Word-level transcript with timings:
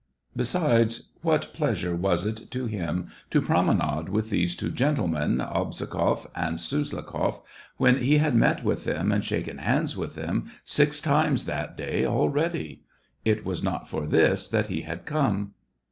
Besides, 0.35 1.11
what 1.21 1.53
pleasure 1.53 1.95
was 1.95 2.25
it 2.25 2.49
to 2.49 2.65
him 2.65 3.09
to 3.29 3.39
promenade 3.39 4.09
with 4.09 4.31
these 4.31 4.55
two 4.55 4.71
gentlemen, 4.71 5.37
Obzhogoff 5.39 6.25
and 6.35 6.57
Suslikoff, 6.57 7.41
when 7.77 7.99
he 7.99 8.17
had 8.17 8.33
met 8.33 8.65
them 8.79 9.11
and 9.11 9.23
shaken 9.23 9.59
hands 9.59 9.95
with 9.95 10.15
them 10.15 10.49
six 10.65 11.01
times 11.01 11.45
that 11.45 11.77
day 11.77 12.03
already? 12.03 12.81
It 13.25 13.45
was 13.45 13.61
not 13.61 13.87
for 13.87 14.07
this 14.07 14.47
that 14.47 14.69
he 14.69 14.81
had 14.81 15.05
come. 15.05 15.53